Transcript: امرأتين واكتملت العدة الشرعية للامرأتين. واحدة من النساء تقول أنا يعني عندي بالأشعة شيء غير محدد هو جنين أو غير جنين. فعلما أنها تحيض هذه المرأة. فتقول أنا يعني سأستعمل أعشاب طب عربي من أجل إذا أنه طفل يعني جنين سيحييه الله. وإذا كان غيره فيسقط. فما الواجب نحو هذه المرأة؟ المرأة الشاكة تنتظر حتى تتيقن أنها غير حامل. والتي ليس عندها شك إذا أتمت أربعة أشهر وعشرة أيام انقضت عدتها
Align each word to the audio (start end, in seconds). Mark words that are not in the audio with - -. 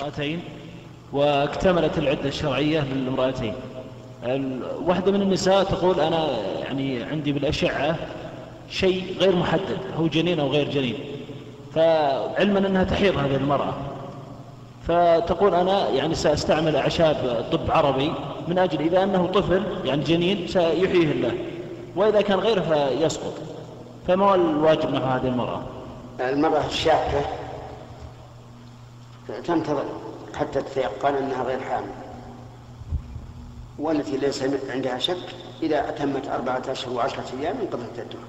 امرأتين 0.00 0.40
واكتملت 1.12 1.98
العدة 1.98 2.28
الشرعية 2.28 2.80
للامرأتين. 2.80 3.54
واحدة 4.86 5.12
من 5.12 5.22
النساء 5.22 5.64
تقول 5.64 6.00
أنا 6.00 6.26
يعني 6.62 7.02
عندي 7.02 7.32
بالأشعة 7.32 7.96
شيء 8.70 9.16
غير 9.20 9.36
محدد 9.36 9.78
هو 9.98 10.06
جنين 10.06 10.40
أو 10.40 10.48
غير 10.48 10.70
جنين. 10.70 10.94
فعلما 11.74 12.58
أنها 12.58 12.84
تحيض 12.84 13.18
هذه 13.18 13.36
المرأة. 13.36 13.74
فتقول 14.88 15.54
أنا 15.54 15.88
يعني 15.88 16.14
سأستعمل 16.14 16.76
أعشاب 16.76 17.46
طب 17.52 17.70
عربي 17.70 18.12
من 18.48 18.58
أجل 18.58 18.80
إذا 18.80 19.02
أنه 19.02 19.26
طفل 19.26 19.62
يعني 19.84 20.04
جنين 20.04 20.46
سيحييه 20.46 21.12
الله. 21.12 21.32
وإذا 21.96 22.20
كان 22.20 22.38
غيره 22.38 22.60
فيسقط. 22.60 23.34
فما 24.08 24.34
الواجب 24.34 24.94
نحو 24.94 25.04
هذه 25.04 25.26
المرأة؟ 25.26 25.62
المرأة 26.20 26.66
الشاكة 26.66 27.24
تنتظر 29.44 29.84
حتى 30.34 30.62
تتيقن 30.62 31.14
أنها 31.14 31.42
غير 31.42 31.60
حامل. 31.60 31.90
والتي 33.78 34.16
ليس 34.16 34.44
عندها 34.70 34.98
شك 34.98 35.26
إذا 35.62 35.88
أتمت 35.88 36.28
أربعة 36.28 36.62
أشهر 36.68 36.94
وعشرة 36.94 37.24
أيام 37.40 37.56
انقضت 37.60 37.98
عدتها 37.98 38.20